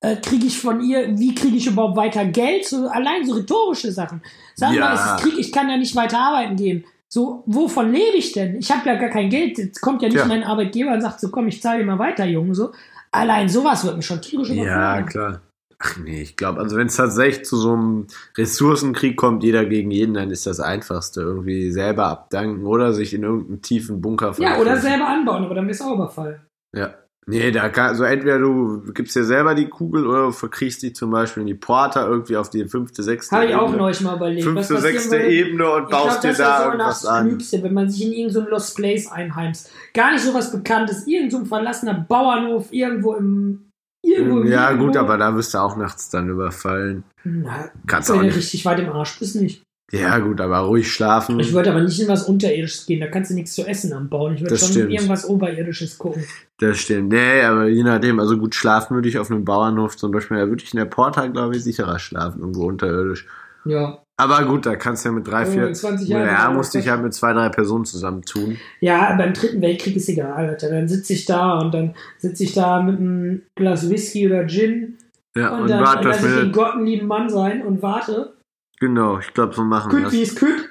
[0.00, 2.64] Äh, kriege ich von ihr, wie kriege ich überhaupt weiter Geld?
[2.66, 4.22] So, allein so rhetorische Sachen.
[4.54, 4.86] Sagen wir Ja.
[4.86, 6.84] mal, es ist Krieg, ich kann ja nicht weiter arbeiten gehen.
[7.08, 8.56] So, wovon lebe ich denn?
[8.58, 9.58] Ich habe ja gar kein Geld.
[9.58, 10.26] Jetzt kommt ja nicht Tja.
[10.26, 12.54] mein Arbeitgeber und sagt so, komm, ich zahle dir mal weiter, Junge.
[12.54, 12.70] So.
[13.10, 14.54] Allein sowas wird mich schon tierisch Ja,
[15.00, 15.06] überfordern.
[15.06, 15.40] klar.
[15.82, 19.90] Ach nee, ich glaube, also wenn es tatsächlich zu so einem Ressourcenkrieg kommt, jeder gegen
[19.90, 21.22] jeden, dann ist das Einfachste.
[21.22, 25.66] Irgendwie selber abdanken oder sich in irgendeinen tiefen Bunker Ja, oder selber anbauen, aber dann
[25.66, 26.40] du auch überfallen.
[26.76, 26.94] Ja.
[27.26, 30.92] Nee, da kann, also entweder du gibst dir selber die Kugel oder du verkriechst die
[30.92, 33.78] zum Beispiel in die Porta irgendwie auf die fünfte, sechste Habe ich auch Ebene.
[33.78, 34.44] neulich mal überlegt.
[34.44, 35.16] Fünfte, sechste.
[35.18, 37.28] Ebene und baust glaub, dir das da wäre so irgendwas das an.
[37.28, 39.70] Klügste, wenn man sich in irgendein so Lost Place einheimst.
[39.94, 43.69] Gar nicht so was Bekanntes, irgend so ein verlassener Bauernhof, irgendwo im.
[44.02, 47.04] Irgendwo im Ja, gut, aber da wirst du auch nachts dann überfallen.
[47.24, 48.36] Na, Kannst auch du nicht.
[48.36, 49.62] richtig weit im Arsch bist, nicht.
[49.92, 51.40] Ja, gut, aber ruhig schlafen.
[51.40, 54.34] Ich würde aber nicht in was Unterirdisches gehen, da kannst du nichts zu essen anbauen.
[54.34, 54.92] Ich würde schon stimmt.
[54.92, 56.24] irgendwas Oberirdisches gucken.
[56.58, 57.08] Das stimmt.
[57.08, 60.46] Nee, aber je nachdem, also gut schlafen würde ich auf einem Bauernhof zum Beispiel, da
[60.48, 63.26] würde ich in der Porta, glaube ich, sicherer schlafen, irgendwo unterirdisch.
[63.64, 64.02] Ja.
[64.20, 66.78] Aber gut, da kannst du ja mit drei, vier, in 20 ja, Jahren ja musste
[66.78, 68.58] ich halt mit zwei, drei Personen zusammentun.
[68.80, 70.68] Ja, beim Dritten Weltkrieg ist egal, Alter.
[70.70, 74.98] Dann sitze ich da und dann sitze ich da mit einem Glas Whisky oder Gin
[75.34, 78.34] Ja, und, und, dann warte, lasse ich den Gott einen lieben Mann sein und warte.
[78.78, 80.30] genau, ich glaube, so machen wir Küt, wie das.
[80.30, 80.68] es küt.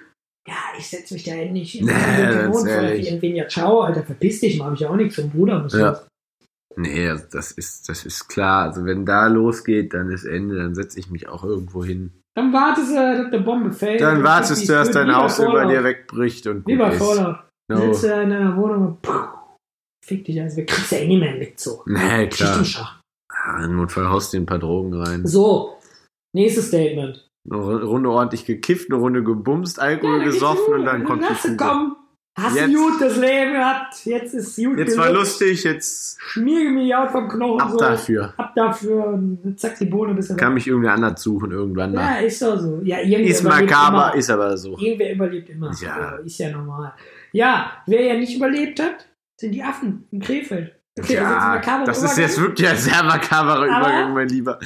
[0.48, 1.82] Ja, ich setze mich da hin nicht.
[1.82, 5.64] Nee, irgendwen ja, ciao, Alter, verpiss dich mal, hab ich ja auch nichts vom Bruder.
[5.64, 6.02] Was Ja.
[6.76, 8.68] Nee, das ist, das ist klar.
[8.68, 12.19] Also wenn da losgeht, dann ist Ende, dann setze ich mich auch irgendwo hin.
[12.40, 14.00] Dann wartest du, dass der Bombe fällt.
[14.00, 16.92] Dann wartest du, dass dein Haus über dir wegbricht und Wie bei.
[16.92, 17.40] Fallout.
[17.70, 17.78] No.
[17.82, 19.28] Sitzt du in deiner Wohnung und puh,
[20.04, 21.84] fick dich, also wir kriegst ja eh nicht mehr mit so.
[21.86, 22.64] Nee, klar.
[23.32, 25.28] Ah, Im Notfall haust du dir ein paar Drogen rein.
[25.28, 25.78] So,
[26.34, 27.30] nächstes Statement.
[27.50, 31.42] Eine Runde ordentlich gekifft, eine Runde gebumst, Alkohol Ja, gesoffen und dann kommt die Lass
[31.42, 31.92] Fuge.
[32.42, 34.06] Hast Jetzt- du gut das Leben gehabt.
[34.06, 37.62] Jetzt ist gut Jetzt war lustig, jetzt Schmier mich out vom Knochen.
[37.62, 37.78] ab so.
[37.78, 38.34] dafür.
[38.38, 39.20] Ab dafür.
[39.56, 42.24] Zack, die Bohne ein bisschen Kann mich irgendwie anders suchen irgendwann Ja, mal.
[42.24, 42.80] ist doch so.
[42.84, 44.16] Ja, Ist makaber, immer.
[44.16, 44.78] ist aber so.
[44.78, 45.72] Irgendwer überlebt immer.
[45.82, 46.16] Ja.
[46.24, 46.94] Ist ja normal.
[47.32, 50.74] Ja, wer ja nicht überlebt hat, sind die Affen in Krefeld.
[51.00, 52.22] Okay, das ist jetzt ein Ja, das ist Übergang.
[52.22, 54.60] jetzt wirklich ein sehr makaberer Aber- Übergang, mein Lieber.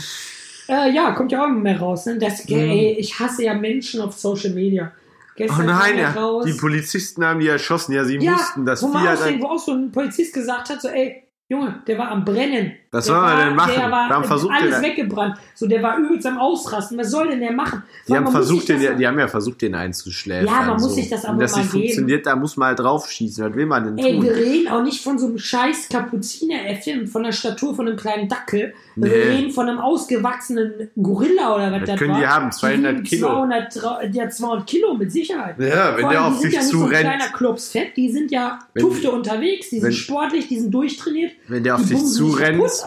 [0.70, 2.06] Äh, ja, kommt ja auch immer mehr raus.
[2.06, 2.18] Ne?
[2.18, 2.56] Das, Mhm.
[2.56, 4.92] ey, ich hasse ja Menschen auf Social Media.
[5.34, 6.46] Oh Gestern nein, kam ja raus.
[6.46, 7.94] die Polizisten haben die erschossen.
[7.94, 10.34] Ja, sie ja, mussten das wo man Vieh auch ein, wo auch so ein Polizist
[10.34, 12.74] gesagt hat, so, ey, Junge, der war am Brennen.
[12.94, 13.74] Was Der soll man denn machen?
[13.76, 15.36] Der war Warum versucht alles weggebrannt.
[15.56, 16.98] So, der war übelst am Ausrasten.
[16.98, 17.84] Was soll denn der machen?
[18.08, 20.46] die haben muss versucht, sich den, die haben ja versucht, den einzuschläfern.
[20.48, 20.90] Ja, man muss so.
[20.90, 21.84] sich das aber Wenn das mal nicht geben.
[21.84, 23.46] funktioniert, da muss man halt draufschießen.
[23.46, 24.24] Was will man denn Ey, tun?
[24.24, 28.28] wir reden auch nicht von so einem scheiß Kapuzineräffchen von der Statur von einem kleinen
[28.30, 28.74] Dackel.
[28.96, 29.16] Wir Nee.
[29.16, 32.20] reden von einem ausgewachsenen Gorilla oder was Das das können war.
[32.20, 33.28] die haben, 200 wiegen Kilo.
[33.28, 35.56] 200, Tra- der hat 200 Kilo mit Sicherheit.
[35.60, 38.60] Ja, wenn der auf die sind ja nicht so kleiner Klops fett, die sind ja
[38.74, 41.32] Wenn- Tufte unterwegs, die sind wenn- sportlich, die sind durchtrainiert.
[41.48, 42.26] wenn der auf die dich bumsen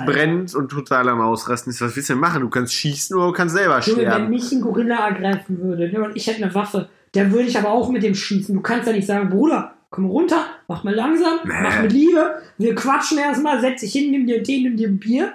[0.01, 0.13] Alter.
[0.13, 2.41] brennt und total am Ausrasten ist, was willst du denn machen?
[2.43, 4.31] Du kannst schießen oder du kannst selber Junge, wenn sterben.
[4.31, 7.71] mich ein Gorilla ergreifen würde ne, und ich hätte eine Waffe, dann würde ich aber
[7.71, 8.55] auch mit dem schießen.
[8.55, 11.53] Du kannst ja nicht sagen, Bruder, komm runter, mach mal langsam, Nee.
[11.63, 14.89] mach mit Liebe, wir quatschen erstmal, setz dich hin, nimm dir einen Tee, nimm dir
[14.89, 15.33] ein Bier.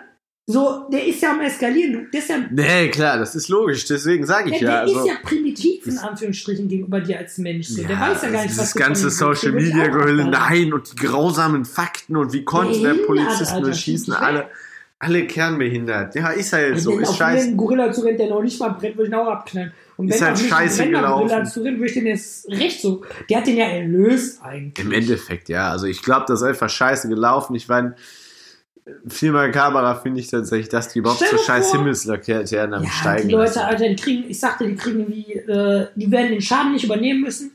[0.48, 2.10] So, der ist ja am Eskalieren.
[2.12, 4.80] Der ist ja, Nee, klar, das ist logisch, deswegen sage ich der ja.
[4.82, 7.68] Also, ist ja primitiv in Anführungsstrichen gegenüber dir als Mensch.
[7.68, 7.84] So.
[7.84, 10.30] der weiß ja gar nicht, dieses was du ganze Social Media abballern.
[10.32, 14.48] nein, und die grausamen Fakten und wie konnten der Polizisten nur schießen, alle,
[15.00, 16.16] alle kernbehindert.
[16.16, 17.48] Ja, ist halt so, Wenn ist scheiße.
[17.48, 19.72] einen Gorilla zu rennt, der noch nicht mal brennt, würde ich ihn auch abknallen.
[19.96, 21.52] Und Ist wenn halt auch nicht scheiße ein brennender Gorilla gelaufen.
[21.52, 23.04] zu rennt, würde ich den jetzt recht so.
[23.30, 24.84] Der hat den ja erlöst eigentlich.
[24.86, 25.70] Im Endeffekt, ja.
[25.70, 27.56] Also ich glaube, das ist einfach scheiße gelaufen.
[27.56, 27.96] Ich meine,
[29.08, 33.28] viel makaberer finde ich tatsächlich, dass die überhaupt Stell so scheiß Himmelslaternen am Ja, Steigen
[33.28, 33.60] die Leute, lassen.
[33.60, 37.22] Alter, die kriegen, ich sagte, die kriegen irgendwie, äh, die werden den Schaden nicht übernehmen
[37.22, 37.52] müssen.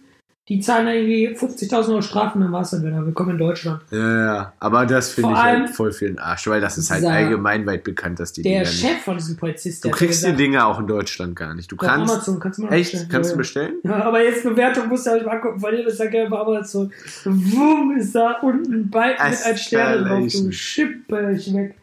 [0.48, 3.04] Die zahlen irgendwie 50.000 Euro Strafen, dann war es dann wieder.
[3.04, 3.82] Willkommen in Deutschland.
[3.90, 4.52] Ja, ja.
[4.61, 7.82] Aber das finde ich halt voll für den Arsch, weil das ist halt allgemein weit
[7.82, 8.80] bekannt, dass die Der Dinger nicht.
[8.80, 11.72] Chef von diesem Polizist, Du kriegst die gesagt, Dinger auch in Deutschland gar nicht.
[11.72, 12.12] Du bei kannst.
[12.12, 12.92] Amazon kannst du mal Echt?
[12.92, 13.09] bestellen.
[13.11, 13.38] Kannst Ja, du ja.
[13.38, 13.74] bestellen?
[13.82, 16.92] Ja, aber jetzt Bewertung musst du halt mal angucken, von dem ist der gelbe Amazon.
[17.24, 20.32] Wumm, ist da unten ein Balken mit ein Stern drauf.
[20.32, 20.52] Du.
[20.52, 21.74] Schipperch weg.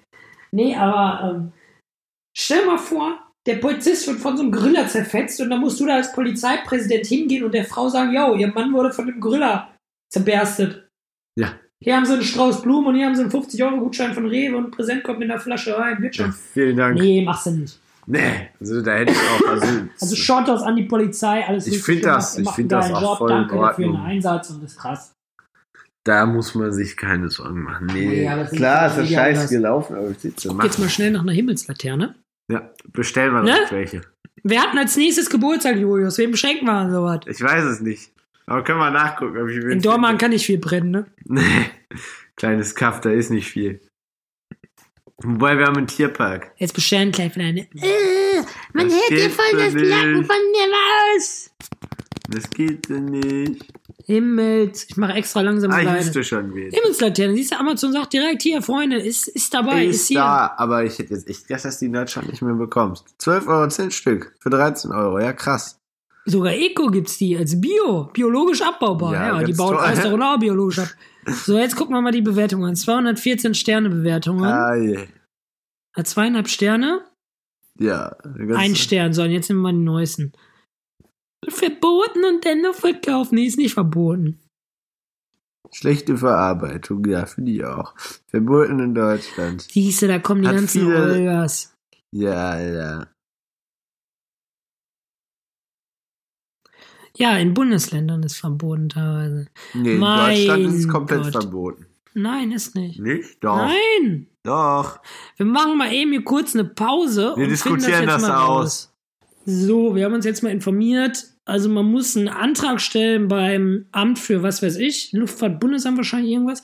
[0.51, 1.51] Nee, aber ähm,
[2.33, 5.85] stell mal vor, der Polizist wird von so einem Gorilla zerfetzt und dann musst du
[5.85, 9.69] da als Polizeipräsident hingehen und der Frau sagen, yo, ihr Mann wurde von dem Gorilla
[10.11, 10.87] zerberstet.
[11.37, 11.53] Ja.
[11.83, 14.65] Hier haben sie einen Strauß Blumen und hier haben sie einen 50-Euro-Gutschein von Rewe und
[14.65, 16.01] ein Präsent kommt in der Flasche rein.
[16.01, 16.97] Wird Ja, vielen Dank.
[16.99, 17.79] Nee, machst du nicht.
[18.05, 19.49] Nee, also da hätte ich auch.
[19.49, 19.67] Also,
[19.99, 22.81] Also Shoutouts an die Polizei, alles Ich richtig find gemacht, das- ich macht find einen
[22.81, 24.05] das auch Job, voll in danke dafür den Ordnung.
[24.07, 25.13] Einsatz und das ist krass.
[26.05, 27.87] da muss man sich keine Sorgen machen.
[27.93, 29.49] Nee, sind klar, ist das die scheiße anders.
[29.49, 32.15] gelaufen, aber ich sitze Guck jetzt mal schnell nach einer Himmelslaterne.
[32.49, 33.51] Ja, bestellen wir Ne?
[33.63, 34.01] noch welche.
[34.43, 36.17] Wer hat denn als nächstes Geburtstag, Julius?
[36.17, 37.21] Wem schenken wir sowas?
[37.27, 38.11] Ich weiß es nicht.
[38.45, 41.05] Aber können wir nachgucken, ob ich In Dortmund kann nicht viel brennen, ne?
[41.23, 41.41] Nee,
[42.35, 43.79] kleines Kaff, da ist nicht viel.
[45.17, 46.51] Wobei wir haben einen Tierpark.
[46.57, 47.61] Jetzt bestellen gleich wieder eine.
[47.61, 48.41] Äh,
[48.73, 49.73] man Das hört geht voll so das.
[49.73, 50.67] Lachen von der
[51.15, 51.51] Maus.
[52.29, 53.65] Das geht so nicht.
[54.05, 54.85] Himmels.
[54.89, 55.99] Ich mache extra langsam Ah, alleine.
[55.99, 56.51] wüsste schon.
[56.53, 57.33] Himmelslaterne.
[57.35, 60.19] Siehst du, Amazon sagt direkt hier, Freunde, ist, ist dabei, ist, ist hier.
[60.19, 63.05] da, aber ich hätte jetzt echt gedacht, dass die in Deutschland nicht mehr bekommst.
[63.19, 65.79] 12 Euro 10 Stück für 13 Euro, ja krass.
[66.25, 69.13] Sogar Eco gibt's die als Bio, biologisch abbaubar.
[69.13, 69.83] Ja, Ja, die bauen toll.
[69.85, 70.89] alles doch auch biologisch ab.
[71.45, 72.75] So, jetzt gucken wir mal die Bewertungen an.
[72.75, 74.43] 214 Sterne Bewertungen.
[74.43, 75.07] Ah, je.
[75.95, 76.99] Hat zweieinhalb Sterne.
[77.79, 78.15] Ja.
[78.55, 79.13] Ein Stern.
[79.13, 80.33] So, und jetzt nehmen wir mal den neuesten.
[81.49, 83.35] Verboten und dennoch verkaufen.
[83.35, 84.39] Nee, ist nicht verboten.
[85.71, 87.95] Schlechte Verarbeitung, ja, finde ich auch.
[88.27, 89.61] Verboten in Deutschland.
[89.63, 91.75] Siehst du, da kommen die Hat ganzen viele- Olgas.
[92.11, 93.07] Ja, ja.
[97.15, 99.47] Ja, in Bundesländern ist verboten teilweise.
[99.73, 101.31] Nee, in Mein Deutschland ist es komplett Gott.
[101.43, 101.85] verboten.
[102.15, 102.99] Nein, ist nicht.
[102.99, 103.43] Nicht?
[103.43, 103.57] Doch.
[103.57, 104.27] Nein!
[104.43, 104.99] Doch.
[105.37, 107.33] Wir machen mal eben hier kurz eine Pause.
[107.35, 108.49] Wir diskutieren jetzt das mal aus.
[108.49, 108.92] raus.
[109.45, 111.25] So, wir haben uns jetzt mal informiert.
[111.45, 116.63] Also man muss einen Antrag stellen beim Amt für was weiß ich, Luftfahrtbundesamt wahrscheinlich irgendwas.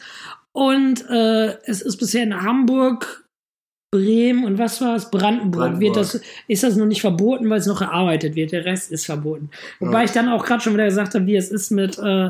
[0.53, 3.25] Und äh, es ist bisher in Hamburg,
[3.91, 5.09] Bremen und was war es?
[5.09, 5.51] Brandenburg.
[5.51, 5.81] Brandenburg.
[5.81, 8.51] Wird das, ist das noch nicht verboten, weil es noch erarbeitet wird.
[8.51, 9.49] Der Rest ist verboten.
[9.79, 10.03] Wobei Ja.
[10.05, 12.29] ich dann auch gerade schon wieder gesagt habe, wie es ist mit äh,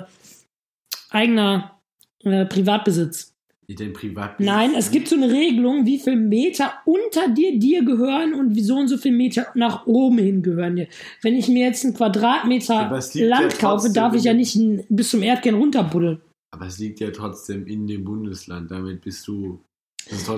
[1.09, 1.79] eigener
[2.23, 3.28] äh, Privatbesitz.
[3.75, 4.39] Den Privat.
[4.39, 8.63] Nein, es gibt so eine Regelung, wie viel Meter unter dir dir gehören und wie
[8.63, 10.87] so und so viel Meter nach oben hin gehören dir.
[11.21, 14.57] Wenn ich mir jetzt einen Quadratmeter Land kaufe, darf ich ja nicht
[14.89, 16.19] bis zum Erdkern runterbuddeln.
[16.51, 18.71] Aber es liegt ja trotzdem in dem Bundesland.
[18.71, 19.59] Damit bist du.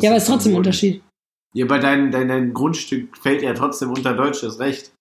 [0.01, 0.57] Ja, aber es ist trotzdem ein.
[0.57, 1.01] Unterschied.
[1.53, 4.91] Ja, aber dein, dein, dein Grundstück fällt ja trotzdem unter deutsches Recht.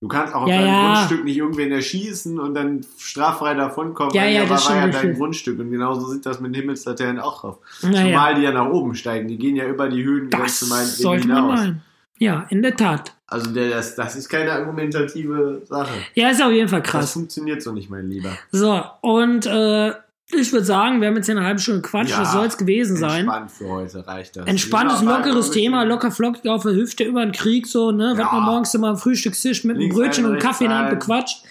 [0.00, 0.94] Du kannst auch auf Ja, deinem ja.
[0.94, 4.14] Grundstück nicht irgendwen erschießen und dann straffrei davonkommen.
[4.14, 5.14] Ja, weil ja, das war ja dein.
[5.14, 5.58] Grundstück.
[5.58, 7.58] Und genauso sieht das mit den Himmelslaternen auch drauf.
[7.82, 9.28] Naja, Zumal die ja nach oben steigen.
[9.28, 11.58] Die gehen ja über die das Höhengrenze meinetwegen sollte man hinaus.
[11.60, 11.82] meinen.
[12.18, 13.12] Ja, in der Tat.
[13.26, 15.92] Also der, das, das ist keine argumentative Sache.
[16.14, 17.12] Ja, ist auf jeden Fall Das krass.
[17.12, 18.30] funktioniert so nicht, mein Lieber.
[18.52, 19.92] So, und äh,
[20.32, 22.56] ich würde sagen, wir haben jetzt hier eine halbe Stunde Quatsch, Ja, das soll es
[22.56, 23.20] gewesen sein.
[23.20, 24.46] Entspannt für heute reicht das.
[24.46, 28.14] Entspanntes, Wir auch lockeres Thema, locker flockig auf der Hüfte über den Krieg, so, ne?
[28.16, 28.32] Ja.
[28.32, 31.44] man morgens immer am Frühstückstisch mit einem Brötchen und Kaffee in der Hand bequatscht.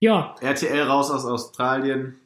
[0.00, 2.16] Ja, RTL raus aus Australien.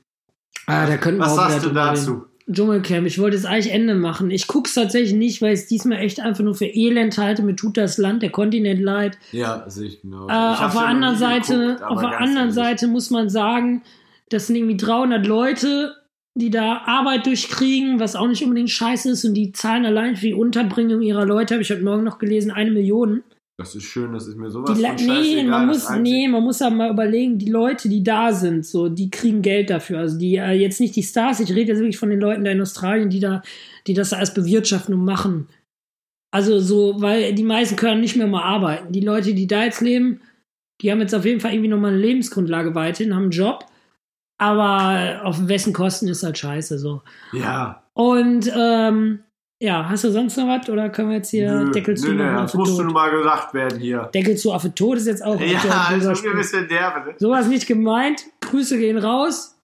[0.66, 2.24] ah, da könnten wir Was auch sagst du dazu?
[2.50, 3.06] Dschungelcamp.
[3.06, 4.30] Ich wollte jetzt eigentlich Ende machen.
[4.30, 7.42] Ich guck's tatsächlich nicht, weil ich es diesmal echt einfach nur für Elend halte.
[7.42, 9.18] Mir tut das Land, der Kontinent leid.
[9.32, 10.28] Ja, sehe ich genau.
[10.28, 13.82] Äh, auf der anderen Seite, auf der anderen Seite muss man sagen,
[14.30, 15.96] das sind irgendwie 300 Leute,
[16.38, 20.26] die da Arbeit durchkriegen, was auch nicht unbedingt scheiße ist und die zahlen allein für
[20.26, 23.22] die Unterbringung ihrer Leute, habe ich heute Morgen noch gelesen, eine Million.
[23.58, 26.62] Das ist schön, das ist mir sowas Die, von nee, man muss, nee, man muss
[26.62, 29.98] aber mal überlegen, die Leute, die da sind, so, die kriegen Geld dafür.
[29.98, 32.52] Also die äh, jetzt nicht die Stars, ich rede jetzt wirklich von den Leuten da
[32.52, 33.42] in Australien, die da,
[33.86, 35.48] die das da als bewirtschaften und machen.
[36.32, 38.92] Also so, weil die meisten können nicht mehr mal arbeiten.
[38.92, 40.22] Die Leute, die da jetzt leben,
[40.80, 43.66] die haben jetzt auf jeden Fall irgendwie nochmal eine Lebensgrundlage weiterhin, haben einen Job.
[44.40, 47.02] Aber auf wessen Kosten ist halt scheiße so.
[47.32, 49.20] Ja, Und ähm,
[49.60, 52.24] ja, hast du sonst noch was oder können wir jetzt hier nö, Deckel zu nö,
[52.24, 52.84] nö, das musste tot?
[52.86, 54.08] nun mal gesagt werden hier.
[54.14, 57.10] Deckel zu Affe tot ist jetzt auch Ja, irgendwie ein bisschen derbe.
[57.10, 57.14] ne?
[57.18, 58.22] Sowas nicht gemeint.
[58.40, 59.60] Grüße gehen raus.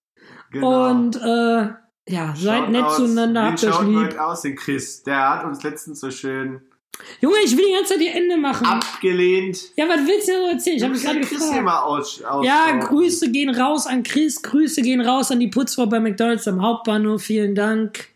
[0.51, 0.91] Genau.
[0.91, 1.69] Und äh,
[2.09, 3.97] ja, seid Schaut nett aus- zueinander, habt euch schaut lieb.
[3.97, 5.03] heute aus, den Chris?
[5.05, 6.61] Der hat uns letztens so schön
[7.21, 8.67] Junge, ich will die ganze Zeit die Ende machen.
[8.67, 9.59] abgelehnt.
[9.77, 10.77] Ja, was willst du denn erzählen?
[10.77, 11.63] Ich habe mich gerade gefragt.
[11.65, 15.87] mal aus, aus Ja, Grüße gehen raus an Chris, Grüße gehen raus an die Putzfrau
[15.87, 17.23] bei McDonalds am Hauptbahnhof.
[17.23, 18.09] Vielen Dank.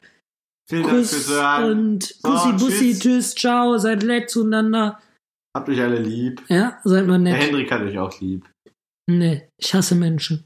[0.68, 1.70] Vielen Dank fürs Kuss Hören.
[1.70, 2.98] und So, Bussi, Bussi, tschüss.
[3.00, 5.00] tschüss, ciao, seid nett zueinander.
[5.56, 6.42] Habt euch alle lieb.
[6.48, 7.42] Ja, seid mal Der nett.
[7.42, 8.48] Hendrik hat euch auch lieb.
[9.08, 10.44] Nee, ich hasse Menschen.